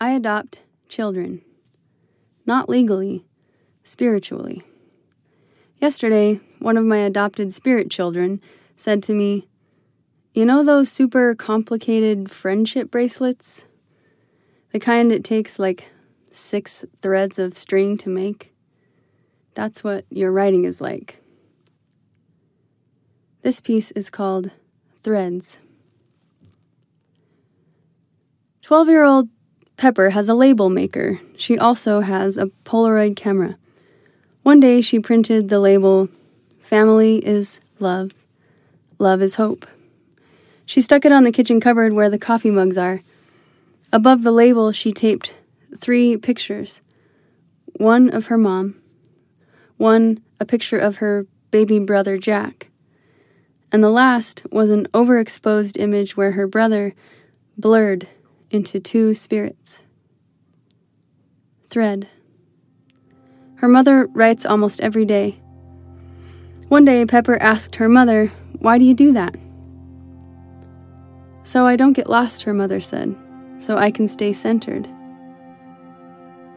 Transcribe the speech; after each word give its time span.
I 0.00 0.10
adopt 0.10 0.60
children. 0.88 1.40
Not 2.44 2.68
legally, 2.68 3.24
spiritually. 3.82 4.62
Yesterday, 5.78 6.40
one 6.58 6.76
of 6.76 6.84
my 6.84 6.98
adopted 6.98 7.52
spirit 7.52 7.90
children 7.90 8.40
said 8.76 9.02
to 9.04 9.14
me, 9.14 9.48
You 10.34 10.44
know 10.44 10.62
those 10.62 10.90
super 10.90 11.34
complicated 11.34 12.30
friendship 12.30 12.90
bracelets? 12.90 13.64
The 14.72 14.80
kind 14.80 15.12
it 15.12 15.24
takes 15.24 15.58
like 15.58 15.90
six 16.30 16.84
threads 17.00 17.38
of 17.38 17.56
string 17.56 17.96
to 17.98 18.10
make? 18.10 18.52
That's 19.54 19.82
what 19.82 20.04
your 20.10 20.30
writing 20.30 20.64
is 20.64 20.82
like. 20.82 21.22
This 23.40 23.62
piece 23.62 23.92
is 23.92 24.10
called 24.10 24.50
Threads. 25.02 25.58
12 28.60 28.88
year 28.88 29.04
old 29.04 29.28
Pepper 29.76 30.10
has 30.10 30.28
a 30.28 30.34
label 30.34 30.70
maker. 30.70 31.20
She 31.36 31.58
also 31.58 32.00
has 32.00 32.38
a 32.38 32.46
Polaroid 32.64 33.14
camera. 33.14 33.56
One 34.42 34.58
day 34.58 34.80
she 34.80 34.98
printed 34.98 35.48
the 35.48 35.60
label 35.60 36.08
Family 36.60 37.18
is 37.18 37.60
Love, 37.78 38.12
Love 38.98 39.20
is 39.20 39.36
Hope. 39.36 39.66
She 40.64 40.80
stuck 40.80 41.04
it 41.04 41.12
on 41.12 41.24
the 41.24 41.30
kitchen 41.30 41.60
cupboard 41.60 41.92
where 41.92 42.08
the 42.08 42.18
coffee 42.18 42.50
mugs 42.50 42.78
are. 42.78 43.02
Above 43.92 44.22
the 44.22 44.32
label, 44.32 44.72
she 44.72 44.92
taped 44.92 45.34
three 45.78 46.16
pictures 46.16 46.80
one 47.74 48.08
of 48.08 48.28
her 48.28 48.38
mom, 48.38 48.80
one 49.76 50.20
a 50.40 50.46
picture 50.46 50.78
of 50.78 50.96
her 50.96 51.26
baby 51.50 51.78
brother 51.78 52.16
Jack, 52.16 52.70
and 53.70 53.84
the 53.84 53.90
last 53.90 54.42
was 54.50 54.70
an 54.70 54.86
overexposed 54.94 55.78
image 55.78 56.16
where 56.16 56.32
her 56.32 56.46
brother 56.46 56.94
blurred 57.58 58.08
into 58.50 58.80
two 58.80 59.14
spirits. 59.14 59.82
Thread. 61.68 62.08
Her 63.56 63.68
mother 63.68 64.06
writes 64.06 64.46
almost 64.46 64.80
every 64.80 65.04
day. 65.04 65.40
One 66.68 66.84
day, 66.84 67.04
Pepper 67.06 67.36
asked 67.40 67.76
her 67.76 67.88
mother, 67.88 68.26
Why 68.58 68.78
do 68.78 68.84
you 68.84 68.94
do 68.94 69.12
that? 69.12 69.34
So 71.42 71.66
I 71.66 71.76
don't 71.76 71.92
get 71.92 72.10
lost, 72.10 72.42
her 72.42 72.52
mother 72.52 72.80
said, 72.80 73.16
so 73.58 73.76
I 73.76 73.90
can 73.90 74.08
stay 74.08 74.32
centered. 74.32 74.88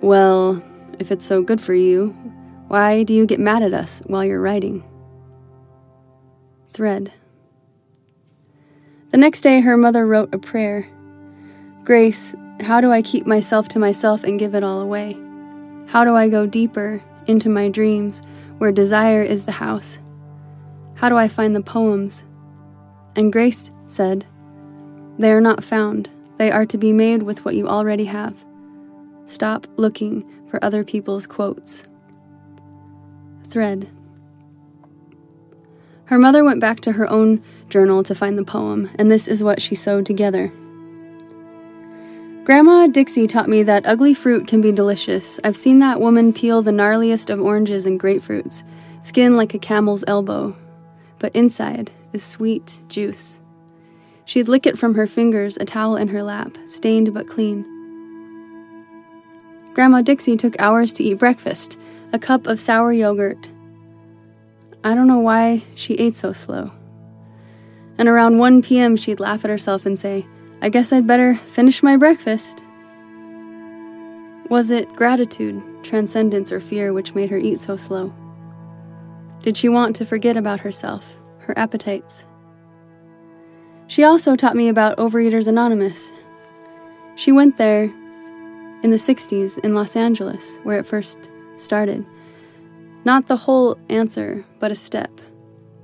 Well, 0.02 0.64
if 0.99 1.11
it's 1.11 1.25
so 1.25 1.42
good 1.42 1.61
for 1.61 1.73
you, 1.73 2.09
why 2.67 3.03
do 3.03 3.14
you 3.14 3.25
get 3.25 3.39
mad 3.39 3.64
at 3.64 3.73
us 3.73 4.02
while 4.08 4.25
you're 4.25 4.42
writing? 4.42 4.83
Thread. 6.73 7.11
The 9.11 9.17
next 9.17 9.42
day, 9.42 9.61
her 9.61 9.77
mother 9.77 10.05
wrote 10.05 10.33
a 10.33 10.38
prayer 10.38 10.88
Grace, 11.90 12.36
how 12.59 12.82
do 12.82 12.92
I 12.92 13.02
keep 13.02 13.26
myself 13.26 13.68
to 13.70 13.80
myself 13.80 14.23
and 14.23 14.38
give 14.38 14.54
it 14.54 14.64
all 14.64 14.80
away? 14.80 15.18
How 15.88 16.04
do 16.04 16.16
I 16.16 16.30
go 16.30 16.45
deeper 16.45 17.02
into 17.26 17.50
my 17.50 17.68
dreams 17.68 18.22
where 18.59 18.72
desire 18.72 19.23
is 19.23 19.45
the 19.45 19.54
house? 19.54 19.98
How 20.94 21.10
do 21.10 21.17
I 21.17 21.28
find 21.28 21.56
the 21.56 21.64
poems? 21.64 22.23
And 23.16 23.34
Grace 23.34 23.72
said, 23.88 24.28
They 25.17 25.32
are 25.32 25.42
not 25.42 25.64
found. 25.64 26.10
They 26.38 26.52
are 26.52 26.67
to 26.67 26.78
be 26.78 26.94
made 26.94 27.23
with 27.23 27.44
what 27.44 27.56
you 27.56 27.67
already 27.67 28.06
have. 28.06 28.45
Stop 29.26 29.66
looking 29.76 30.32
for 30.45 30.64
other 30.64 30.84
people's 30.84 31.26
quotes. 31.26 31.86
Thread. 33.50 33.90
Her 36.06 36.20
mother 36.20 36.44
went 36.44 36.62
back 36.62 36.82
to 36.82 36.92
her 36.92 37.10
own 37.10 37.42
journal 37.67 38.04
to 38.04 38.14
find 38.14 38.38
the 38.38 38.45
poem, 38.45 38.92
and 39.00 39.10
this 39.10 39.28
is 39.28 39.44
what 39.44 39.60
she 39.60 39.73
sewed 39.73 40.06
together. 40.06 40.52
Grandma 42.80 42.94
Dixie 42.94 43.27
taught 43.27 43.49
me 43.49 43.61
that 43.63 43.85
ugly 43.85 44.13
fruit 44.13 44.47
can 44.47 44.61
be 44.61 44.72
delicious. 44.72 45.38
I've 45.44 45.58
seen 45.58 45.80
that 45.80 45.99
woman 45.99 46.31
peel 46.31 46.61
the 46.61 46.72
gnarliest 46.72 47.30
of 47.30 47.41
oranges 47.41 47.86
and 47.86 47.99
grapefruits, 47.99 48.64
skin 49.04 49.36
like 49.36 49.54
a 49.54 49.59
camel's 49.59 50.05
elbow, 50.08 50.55
but 51.20 51.36
inside 51.36 51.92
is 52.14 52.23
sweet 52.23 52.81
juice. 52.87 53.42
She'd 54.23 54.48
lick 54.48 54.65
it 54.65 54.77
from 54.77 54.95
her 54.95 55.08
fingers, 55.08 55.58
a 55.58 55.65
towel 55.65 55.98
in 55.98 56.08
her 56.08 56.23
lap, 56.23 56.58
stained 56.70 57.14
but 57.14 57.27
clean. 57.27 57.65
Grandma 59.73 59.99
Dixie 59.99 60.37
took 60.37 60.58
hours 60.58 60.93
to 60.93 61.04
eat 61.04 61.15
breakfast, 61.15 61.77
a 62.14 62.17
cup 62.17 62.48
of 62.48 62.61
sour 62.61 62.93
yogurt. 62.93 63.49
I 64.86 64.95
don't 64.95 65.09
know 65.09 65.20
why 65.20 65.64
she 65.75 65.95
ate 65.95 66.15
so 66.15 66.31
slow. 66.31 66.71
And 67.98 68.08
around 68.08 68.37
1 68.37 68.61
p.m., 68.61 68.95
she'd 68.95 69.20
laugh 69.20 69.43
at 69.43 69.52
herself 69.52 69.86
and 69.86 69.99
say, 69.99 70.25
I 70.61 70.70
guess 70.70 70.93
I'd 70.93 71.05
better 71.05 71.36
finish 71.36 71.83
my 71.83 71.98
breakfast. 71.98 72.64
Was 74.49 74.71
it 74.71 74.92
gratitude, 74.93 75.64
transcendence, 75.83 76.52
or 76.52 76.60
fear 76.60 76.92
which 76.92 77.14
made 77.14 77.30
her 77.30 77.37
eat 77.37 77.60
so 77.60 77.76
slow? 77.76 78.11
Did 79.43 79.55
she 79.55 79.70
want 79.70 79.95
to 79.98 80.05
forget 80.05 80.36
about 80.36 80.61
herself, 80.61 81.17
her 81.42 81.58
appetites? 81.58 82.26
She 83.86 84.04
also 84.04 84.36
taught 84.36 84.55
me 84.55 84.67
about 84.67 84.98
Overeaters 84.98 85.48
Anonymous. 85.48 86.11
She 87.15 87.32
went 87.32 87.58
there 87.58 87.83
in 88.82 88.89
the 88.89 88.98
60s 88.98 89.60
in 89.60 89.76
Los 89.76 89.95
Angeles, 89.95 90.58
where 90.64 90.80
it 90.80 90.87
first 90.87 91.30
started. 91.55 92.04
Not 93.05 93.27
the 93.27 93.37
whole 93.37 93.77
answer, 93.87 94.43
but 94.60 94.71
a 94.71 94.76
step. 94.76 95.11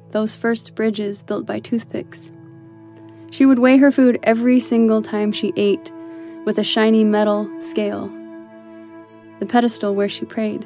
Those 0.10 0.36
first 0.36 0.74
bridges 0.74 1.22
built 1.22 1.46
by 1.46 1.60
toothpicks. 1.60 2.32
She 3.30 3.46
would 3.46 3.60
weigh 3.60 3.78
her 3.78 3.92
food 3.92 4.18
every 4.24 4.60
single 4.60 5.04
time 5.04 5.32
she 5.32 5.54
ate 5.56 5.92
with 6.46 6.58
a 6.58 6.64
shiny 6.64 7.04
metal 7.04 7.50
scale, 7.62 8.12
the 9.40 9.46
pedestal 9.46 9.96
where 9.96 10.10
she 10.10 10.26
prayed. 10.26 10.66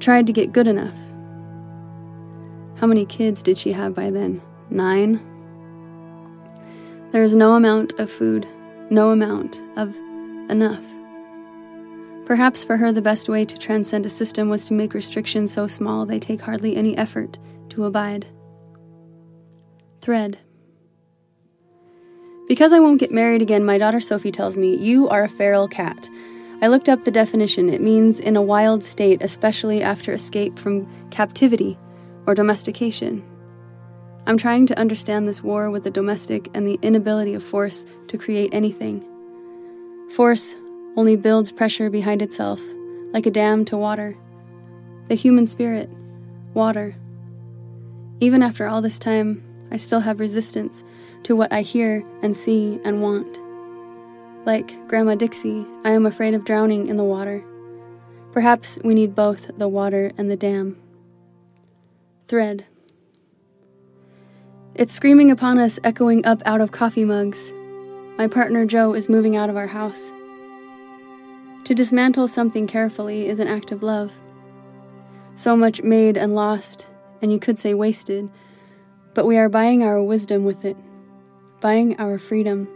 Tried 0.00 0.26
to 0.26 0.32
get 0.32 0.52
good 0.52 0.66
enough. 0.66 0.98
How 2.78 2.86
many 2.86 3.04
kids 3.04 3.42
did 3.42 3.58
she 3.58 3.72
have 3.72 3.94
by 3.94 4.10
then? 4.10 4.40
Nine? 4.70 5.20
There 7.10 7.22
is 7.22 7.34
no 7.34 7.54
amount 7.54 7.98
of 7.98 8.10
food, 8.10 8.46
no 8.88 9.10
amount 9.10 9.62
of 9.76 9.94
enough. 10.48 10.84
Perhaps 12.24 12.62
for 12.62 12.76
her, 12.76 12.92
the 12.92 13.02
best 13.02 13.28
way 13.28 13.44
to 13.44 13.58
transcend 13.58 14.06
a 14.06 14.08
system 14.08 14.48
was 14.48 14.64
to 14.66 14.74
make 14.74 14.94
restrictions 14.94 15.52
so 15.52 15.66
small 15.66 16.06
they 16.06 16.20
take 16.20 16.40
hardly 16.40 16.76
any 16.76 16.96
effort 16.96 17.38
to 17.70 17.84
abide. 17.84 18.26
Thread. 20.00 20.38
Because 22.46 22.72
I 22.72 22.78
won't 22.78 23.00
get 23.00 23.12
married 23.12 23.42
again, 23.42 23.64
my 23.64 23.78
daughter 23.78 24.00
Sophie 24.00 24.32
tells 24.32 24.56
me, 24.56 24.76
You 24.76 25.08
are 25.08 25.24
a 25.24 25.28
feral 25.28 25.68
cat. 25.68 26.08
I 26.62 26.66
looked 26.66 26.90
up 26.90 27.00
the 27.00 27.10
definition. 27.10 27.70
It 27.70 27.80
means 27.80 28.20
in 28.20 28.36
a 28.36 28.42
wild 28.42 28.84
state, 28.84 29.22
especially 29.22 29.82
after 29.82 30.12
escape 30.12 30.58
from 30.58 30.86
captivity 31.10 31.78
or 32.26 32.34
domestication. 32.34 33.24
I'm 34.26 34.36
trying 34.36 34.66
to 34.66 34.78
understand 34.78 35.26
this 35.26 35.42
war 35.42 35.70
with 35.70 35.84
the 35.84 35.90
domestic 35.90 36.48
and 36.52 36.66
the 36.66 36.78
inability 36.82 37.32
of 37.32 37.42
force 37.42 37.86
to 38.08 38.18
create 38.18 38.52
anything. 38.52 39.02
Force 40.10 40.54
only 40.96 41.16
builds 41.16 41.50
pressure 41.50 41.88
behind 41.88 42.20
itself, 42.20 42.60
like 43.12 43.24
a 43.24 43.30
dam 43.30 43.64
to 43.66 43.78
water. 43.78 44.16
The 45.08 45.14
human 45.14 45.46
spirit, 45.46 45.88
water. 46.52 46.94
Even 48.20 48.42
after 48.42 48.66
all 48.66 48.82
this 48.82 48.98
time, 48.98 49.42
I 49.70 49.78
still 49.78 50.00
have 50.00 50.20
resistance 50.20 50.84
to 51.22 51.34
what 51.34 51.52
I 51.52 51.62
hear 51.62 52.04
and 52.22 52.36
see 52.36 52.78
and 52.84 53.00
want. 53.00 53.40
Like 54.44 54.88
Grandma 54.88 55.14
Dixie, 55.14 55.66
I 55.84 55.90
am 55.90 56.06
afraid 56.06 56.34
of 56.34 56.44
drowning 56.44 56.86
in 56.86 56.96
the 56.96 57.04
water. 57.04 57.44
Perhaps 58.32 58.78
we 58.82 58.94
need 58.94 59.14
both 59.14 59.50
the 59.58 59.68
water 59.68 60.12
and 60.16 60.30
the 60.30 60.36
dam. 60.36 60.80
Thread. 62.26 62.66
It's 64.74 64.92
screaming 64.92 65.30
upon 65.30 65.58
us, 65.58 65.78
echoing 65.84 66.24
up 66.24 66.42
out 66.46 66.60
of 66.60 66.72
coffee 66.72 67.04
mugs. 67.04 67.52
My 68.16 68.26
partner 68.28 68.64
Joe 68.64 68.94
is 68.94 69.08
moving 69.08 69.36
out 69.36 69.50
of 69.50 69.56
our 69.56 69.66
house. 69.66 70.12
To 71.64 71.74
dismantle 71.74 72.28
something 72.28 72.66
carefully 72.66 73.26
is 73.26 73.40
an 73.40 73.48
act 73.48 73.72
of 73.72 73.82
love. 73.82 74.16
So 75.34 75.56
much 75.56 75.82
made 75.82 76.16
and 76.16 76.34
lost, 76.34 76.88
and 77.20 77.30
you 77.32 77.38
could 77.38 77.58
say 77.58 77.74
wasted, 77.74 78.30
but 79.14 79.26
we 79.26 79.36
are 79.36 79.48
buying 79.48 79.82
our 79.82 80.02
wisdom 80.02 80.44
with 80.44 80.64
it 80.64 80.76
buying 81.60 81.98
our 82.00 82.18
freedom. 82.18 82.68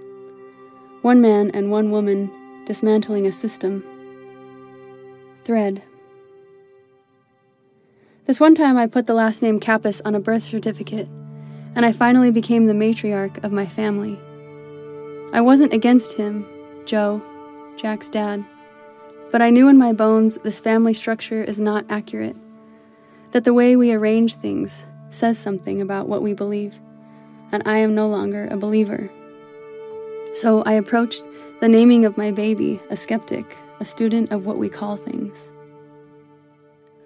One 1.04 1.20
man 1.20 1.50
and 1.50 1.70
one 1.70 1.90
woman 1.90 2.30
dismantling 2.64 3.26
a 3.26 3.30
system. 3.30 3.84
Thread. 5.44 5.82
This 8.24 8.40
one 8.40 8.54
time 8.54 8.78
I 8.78 8.86
put 8.86 9.06
the 9.06 9.12
last 9.12 9.42
name 9.42 9.60
Kappas 9.60 10.00
on 10.06 10.14
a 10.14 10.18
birth 10.18 10.44
certificate, 10.44 11.06
and 11.76 11.84
I 11.84 11.92
finally 11.92 12.30
became 12.30 12.64
the 12.64 12.72
matriarch 12.72 13.44
of 13.44 13.52
my 13.52 13.66
family. 13.66 14.18
I 15.34 15.42
wasn't 15.42 15.74
against 15.74 16.14
him, 16.14 16.46
Joe, 16.86 17.20
Jack's 17.76 18.08
dad, 18.08 18.42
but 19.30 19.42
I 19.42 19.50
knew 19.50 19.68
in 19.68 19.76
my 19.76 19.92
bones 19.92 20.38
this 20.38 20.58
family 20.58 20.94
structure 20.94 21.44
is 21.44 21.60
not 21.60 21.84
accurate, 21.90 22.36
that 23.32 23.44
the 23.44 23.52
way 23.52 23.76
we 23.76 23.92
arrange 23.92 24.36
things 24.36 24.84
says 25.10 25.38
something 25.38 25.82
about 25.82 26.08
what 26.08 26.22
we 26.22 26.32
believe 26.32 26.80
and 27.52 27.62
I 27.66 27.76
am 27.76 27.94
no 27.94 28.08
longer 28.08 28.48
a 28.50 28.56
believer. 28.56 29.10
So 30.34 30.62
I 30.62 30.72
approached 30.72 31.22
the 31.60 31.68
naming 31.68 32.04
of 32.04 32.18
my 32.18 32.32
baby, 32.32 32.80
a 32.90 32.96
skeptic, 32.96 33.56
a 33.78 33.84
student 33.84 34.32
of 34.32 34.46
what 34.46 34.58
we 34.58 34.68
call 34.68 34.96
things. 34.96 35.52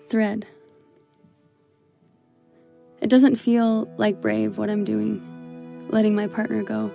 Thread. 0.08 0.46
It 3.02 3.10
doesn't 3.10 3.36
feel 3.36 3.84
like 3.98 4.22
brave 4.22 4.56
what 4.56 4.70
I'm 4.70 4.82
doing, 4.82 5.86
letting 5.90 6.14
my 6.14 6.26
partner 6.26 6.62
go. 6.62 6.90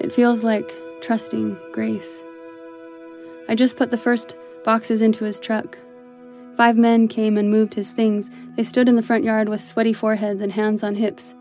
It 0.00 0.12
feels 0.12 0.42
like 0.42 0.72
trusting 1.02 1.58
grace. 1.72 2.22
I 3.48 3.54
just 3.54 3.76
put 3.76 3.90
the 3.90 3.98
first 3.98 4.34
boxes 4.64 5.02
into 5.02 5.24
his 5.24 5.38
truck. 5.38 5.78
Five 6.56 6.76
men 6.76 7.06
came 7.06 7.36
and 7.36 7.50
moved 7.50 7.74
his 7.74 7.92
things. 7.92 8.30
They 8.56 8.64
stood 8.64 8.88
in 8.88 8.96
the 8.96 9.02
front 9.02 9.24
yard 9.24 9.48
with 9.48 9.60
sweaty 9.60 9.92
foreheads 9.92 10.40
and 10.40 10.52
hands 10.52 10.82
on 10.82 10.94
hips. 10.94 11.34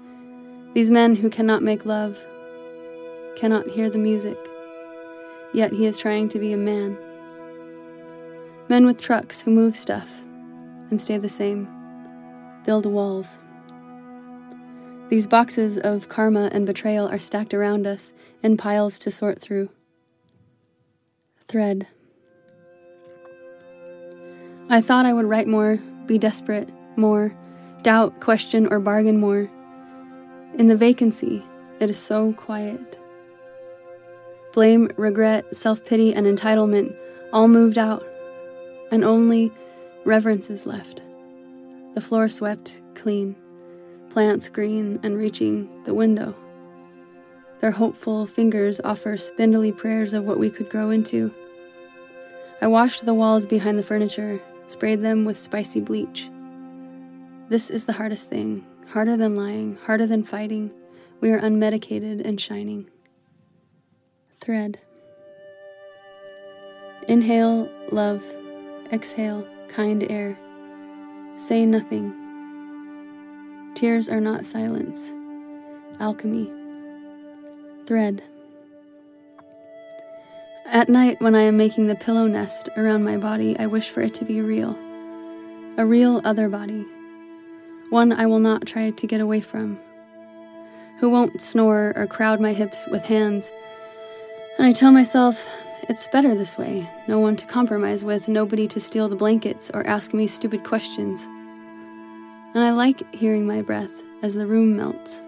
These 0.73 0.91
men 0.91 1.15
who 1.15 1.29
cannot 1.29 1.63
make 1.63 1.85
love, 1.85 2.23
cannot 3.37 3.69
hear 3.69 3.87
the 3.87 3.99
music, 3.99 4.37
yet 5.53 5.71
he 5.71 5.85
is 5.85 5.99
trying 5.99 6.27
to 6.27 6.39
be 6.39 6.51
a 6.53 6.57
man. 6.57 6.97
Men 8.67 8.87
with 8.87 8.99
trucks 8.99 9.43
who 9.43 9.51
move 9.51 9.75
stuff 9.75 10.25
and 10.89 10.99
stay 10.99 11.19
the 11.19 11.29
same, 11.29 11.69
build 12.65 12.87
walls. 12.87 13.37
These 15.09 15.27
boxes 15.27 15.77
of 15.77 16.09
karma 16.09 16.49
and 16.51 16.65
betrayal 16.65 17.07
are 17.07 17.19
stacked 17.19 17.53
around 17.53 17.85
us 17.85 18.11
in 18.41 18.57
piles 18.57 18.97
to 18.99 19.11
sort 19.11 19.39
through. 19.39 19.69
Thread. 21.47 21.85
I 24.67 24.81
thought 24.81 25.05
I 25.05 25.13
would 25.13 25.25
write 25.25 25.47
more, 25.47 25.77
be 26.07 26.17
desperate 26.17 26.69
more, 26.97 27.37
doubt, 27.83 28.19
question, 28.19 28.67
or 28.71 28.79
bargain 28.79 29.19
more. 29.19 29.47
In 30.55 30.65
the 30.67 30.75
vacancy, 30.75 31.43
it 31.79 31.91
is 31.91 31.99
so 31.99 32.33
quiet. 32.33 32.97
Blame, 34.57 34.89
regret, 34.97 35.55
self 35.55 35.85
pity, 35.85 36.15
and 36.15 36.25
entitlement 36.25 36.97
all 37.31 37.47
moved 37.47 37.77
out, 37.77 38.03
and 38.89 39.03
only 39.03 39.51
reverence 40.03 40.49
is 40.49 40.65
left. 40.65 41.03
The 41.93 42.01
floor 42.01 42.27
swept 42.27 42.81
clean, 42.95 43.35
plants 44.09 44.49
green 44.49 44.99
and 45.03 45.15
reaching 45.15 45.83
the 45.83 45.93
window. 45.93 46.35
Their 47.59 47.69
hopeful 47.69 48.25
fingers 48.25 48.81
offer 48.83 49.15
spindly 49.15 49.71
prayers 49.71 50.15
of 50.15 50.23
what 50.23 50.39
we 50.39 50.49
could 50.49 50.71
grow 50.71 50.89
into. 50.89 51.31
I 52.59 52.65
washed 52.65 53.05
the 53.05 53.13
walls 53.13 53.45
behind 53.45 53.77
the 53.77 53.83
furniture 53.83 54.41
sprayed 54.65 55.03
them 55.03 55.23
with 55.23 55.37
spicy 55.37 55.81
bleach. 55.81 56.31
This 57.47 57.69
is 57.69 57.85
the 57.85 57.93
hardest 57.93 58.31
thing, 58.31 58.65
harder 58.87 59.15
than 59.17 59.35
lying, 59.35 59.77
harder 59.85 60.07
than 60.07 60.23
fighting. 60.23 60.73
We 61.21 61.29
are 61.29 61.39
unmedicated 61.39 62.25
and 62.25 62.41
shining. 62.41 62.89
Thread. 64.39 64.79
Inhale, 67.07 67.69
love. 67.91 68.23
Exhale, 68.91 69.47
kind 69.67 70.05
air. 70.09 70.37
Say 71.35 71.65
nothing. 71.65 72.13
Tears 73.73 74.09
are 74.09 74.21
not 74.21 74.45
silence. 74.45 75.13
Alchemy. 75.99 76.51
Thread. 77.85 78.23
At 80.65 80.89
night, 80.89 81.21
when 81.21 81.33
I 81.33 81.41
am 81.41 81.57
making 81.57 81.87
the 81.87 81.95
pillow 81.95 82.27
nest 82.27 82.69
around 82.75 83.03
my 83.03 83.17
body, 83.17 83.57
I 83.57 83.67
wish 83.67 83.89
for 83.89 84.01
it 84.01 84.13
to 84.15 84.25
be 84.25 84.41
real. 84.41 84.77
A 85.77 85.85
real 85.85 86.21
other 86.23 86.49
body. 86.49 86.85
One 87.89 88.11
I 88.11 88.25
will 88.25 88.39
not 88.39 88.65
try 88.65 88.89
to 88.89 89.07
get 89.07 89.21
away 89.21 89.39
from. 89.39 89.79
Who 90.99 91.09
won't 91.09 91.41
snore 91.41 91.93
or 91.95 92.05
crowd 92.07 92.41
my 92.41 92.53
hips 92.53 92.85
with 92.91 93.05
hands. 93.05 93.51
And 94.57 94.65
I 94.65 94.73
tell 94.73 94.91
myself, 94.91 95.49
it's 95.83 96.07
better 96.07 96.33
this 96.35 96.57
way. 96.57 96.89
No 97.07 97.19
one 97.19 97.35
to 97.37 97.45
compromise 97.45 98.03
with, 98.03 98.27
nobody 98.27 98.67
to 98.67 98.79
steal 98.79 99.07
the 99.07 99.15
blankets 99.15 99.69
or 99.73 99.85
ask 99.85 100.13
me 100.13 100.27
stupid 100.27 100.63
questions. 100.63 101.23
And 102.53 102.63
I 102.63 102.71
like 102.71 103.13
hearing 103.13 103.45
my 103.45 103.61
breath 103.61 103.91
as 104.23 104.33
the 104.33 104.47
room 104.47 104.75
melts. 104.75 105.21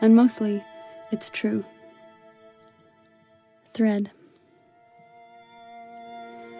And 0.00 0.14
mostly, 0.14 0.62
it's 1.10 1.30
true 1.30 1.64
thread. 3.74 4.10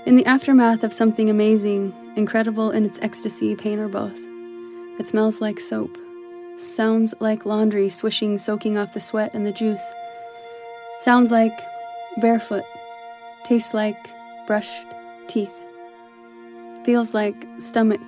In 0.04 0.16
the 0.16 0.26
aftermath 0.26 0.82
of 0.82 0.92
something 0.92 1.30
amazing, 1.30 1.94
incredible 2.16 2.72
in 2.72 2.84
its 2.84 2.98
ecstasy, 3.00 3.54
pain, 3.54 3.78
or 3.78 3.88
both, 3.88 4.18
it 4.98 5.08
smells 5.08 5.40
like 5.40 5.60
soap, 5.60 5.96
sounds 6.56 7.14
like 7.20 7.46
laundry 7.46 7.88
swishing, 7.88 8.36
soaking 8.36 8.76
off 8.76 8.92
the 8.92 9.00
sweat 9.00 9.32
and 9.32 9.46
the 9.46 9.52
juice, 9.52 9.92
sounds 11.04 11.30
like 11.30 11.60
barefoot, 12.16 12.64
tastes 13.44 13.74
like 13.74 14.10
brushed 14.46 14.86
teeth, 15.26 15.52
feels 16.82 17.12
like 17.12 17.46
stomach 17.58 18.00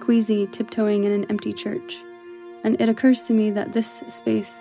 queasy 0.00 0.46
tiptoeing 0.46 1.02
in 1.02 1.10
an 1.10 1.24
empty 1.30 1.52
church. 1.52 1.96
And 2.62 2.80
it 2.80 2.88
occurs 2.88 3.22
to 3.22 3.32
me 3.32 3.50
that 3.50 3.72
this 3.72 4.04
space 4.08 4.60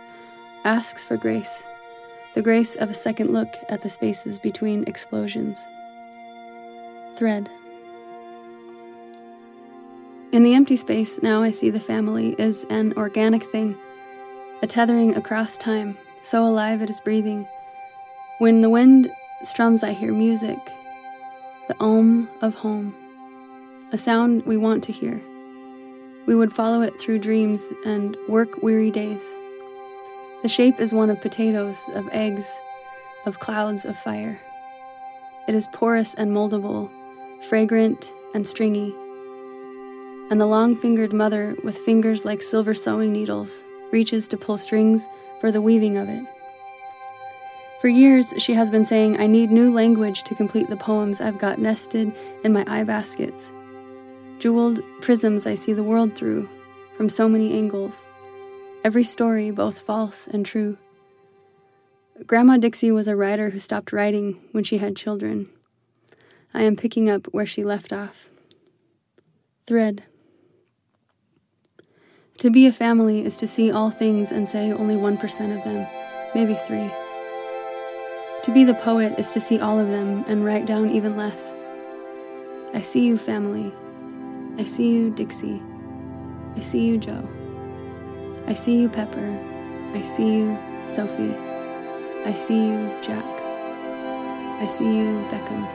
asks 0.64 1.06
for 1.06 1.18
grace 1.18 1.64
the 2.34 2.42
grace 2.42 2.76
of 2.76 2.90
a 2.90 2.96
second 2.96 3.32
look 3.32 3.54
at 3.70 3.82
the 3.82 3.90
spaces 3.90 4.40
between 4.40 4.84
explosions. 4.86 5.64
Thread. 7.16 7.48
In 10.32 10.42
the 10.44 10.56
empty 10.56 10.78
space, 10.78 11.22
now 11.22 11.44
I 11.44 11.52
see 11.52 11.70
the 11.70 11.80
family 11.80 12.36
is 12.40 12.66
an 12.72 12.94
organic 12.98 13.44
thing, 13.44 13.76
a 14.64 14.68
tethering 14.68 15.16
across 15.16 15.58
time, 15.58 15.98
so 16.24 16.44
alive 16.44 16.82
it 16.82 16.90
is 16.90 17.00
breathing. 17.02 17.48
When 18.40 18.62
the 18.62 18.70
wind 18.70 19.12
strums, 19.42 19.82
I 19.82 19.94
hear 19.94 20.14
music, 20.14 20.60
the 21.68 21.76
om 21.80 22.30
of 22.40 22.54
home, 22.54 22.94
a 23.92 23.98
sound 23.98 24.46
we 24.46 24.58
want 24.58 24.84
to 24.84 24.92
hear. 24.92 25.20
We 26.28 26.36
would 26.36 26.54
follow 26.54 26.82
it 26.82 27.00
through 27.00 27.18
dreams 27.18 27.68
and 27.84 28.16
work 28.30 28.62
weary 28.62 28.92
days. 28.92 29.24
The 30.44 30.50
shape 30.50 30.80
is 30.80 30.94
one 30.94 31.10
of 31.10 31.20
potatoes, 31.20 31.82
of 31.96 32.08
eggs, 32.12 32.48
of 33.26 33.40
clouds 33.40 33.86
of 33.86 33.98
fire. 33.98 34.40
It 35.48 35.56
is 35.56 35.68
porous 35.74 36.14
and 36.14 36.32
moldable, 36.32 36.92
fragrant 37.50 38.14
and 38.36 38.46
stringy. 38.46 38.94
And 40.30 40.40
the 40.40 40.46
long 40.46 40.76
fingered 40.76 41.12
mother, 41.12 41.56
with 41.64 41.76
fingers 41.76 42.24
like 42.24 42.44
silver 42.44 42.76
sewing 42.76 43.14
needles, 43.14 43.66
reaches 43.92 44.28
to 44.28 44.38
pull 44.38 44.58
strings 44.58 45.08
for 45.42 45.52
the 45.52 45.62
weaving 45.62 45.98
of 45.98 46.08
it. 46.08 46.24
For 47.80 47.88
years, 47.88 48.34
she 48.38 48.54
has 48.54 48.72
been 48.72 48.86
saying, 48.86 49.20
I 49.20 49.28
need 49.28 49.52
new 49.52 49.72
language 49.72 50.24
to 50.24 50.36
complete 50.36 50.70
the 50.70 50.78
poems 50.78 51.22
I've 51.22 51.38
got 51.38 51.60
nested 51.60 52.12
in 52.44 52.54
my 52.54 52.66
eye 52.68 52.84
baskets. 52.84 53.54
Jeweled 54.40 54.80
prisms 55.02 55.46
I 55.46 55.56
see 55.56 55.74
the 55.74 55.84
world 55.84 56.16
through, 56.16 56.50
from 56.96 57.10
so 57.10 57.30
many 57.30 57.54
angles 57.54 58.08
every 58.88 59.04
story 59.04 59.52
both 59.52 59.80
false 59.80 60.28
and 60.28 60.46
true. 60.46 60.78
Grandma 62.26 62.56
Dixie 62.56 62.90
was 62.90 63.10
a 63.10 63.18
writer 63.18 63.50
who 63.50 63.60
stopped 63.60 63.92
writing 63.92 64.40
when 64.54 64.64
she 64.64 64.78
had 64.78 64.96
children. 64.96 65.50
I 66.54 66.64
am 66.64 66.78
picking 66.78 67.10
up 67.10 67.28
where 67.28 67.46
she 67.46 67.64
left 67.64 67.92
off. 67.92 68.30
Thread. 69.66 70.04
To 72.38 72.50
be 72.50 72.66
a 72.66 72.72
family 72.72 73.26
is 73.26 73.38
to 73.40 73.48
see 73.48 73.70
all 73.70 73.90
things 73.90 74.32
and 74.32 74.48
say 74.48 74.72
only 74.72 74.96
1% 74.96 75.58
of 75.58 75.66
them, 75.66 75.86
maybe 76.34 76.54
three. 76.54 76.90
To 78.48 78.54
be 78.54 78.64
the 78.64 78.76
poet 78.76 79.20
is 79.20 79.34
to 79.34 79.42
see 79.42 79.60
all 79.60 79.78
of 79.78 79.90
them 79.90 80.24
and 80.26 80.46
write 80.46 80.66
down 80.66 80.90
even 80.90 81.18
less. 81.18 81.54
I 82.74 82.80
see 82.80 83.06
you, 83.06 83.18
family. 83.18 83.74
I 84.58 84.64
see 84.64 84.94
you, 84.94 85.10
Dixie. 85.10 85.62
I 86.56 86.62
see 86.62 86.88
you, 86.88 86.98
Joe. 86.98 87.28
I 88.48 88.54
see 88.54 88.80
you, 88.80 88.88
Pepper. 88.88 89.38
I 89.94 90.02
see 90.02 90.38
you, 90.38 90.58
Sophie. 90.88 91.36
I 92.24 92.34
see 92.34 92.68
you, 92.68 92.90
Jack. 93.02 93.26
I 94.62 94.68
see 94.70 94.96
you, 94.96 95.28
Beckham. 95.30 95.68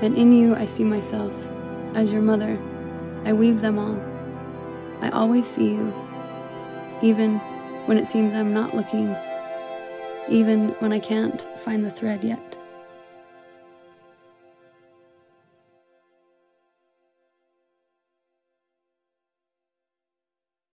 And 0.00 0.16
in 0.16 0.32
you, 0.32 0.56
I 0.56 0.64
see 0.64 0.82
myself. 0.82 1.34
As 1.94 2.10
your 2.10 2.22
mother, 2.22 2.58
I 3.26 3.34
weave 3.34 3.60
them 3.60 3.78
all. 3.78 4.02
I 5.02 5.10
always 5.10 5.46
see 5.46 5.72
you, 5.72 5.92
even 7.02 7.36
when 7.84 7.98
it 7.98 8.06
seems 8.06 8.32
I'm 8.32 8.54
not 8.54 8.74
looking, 8.74 9.14
even 10.28 10.70
when 10.78 10.92
I 10.92 10.98
can't 10.98 11.46
find 11.58 11.84
the 11.84 11.90
thread 11.90 12.24
yet. 12.24 12.56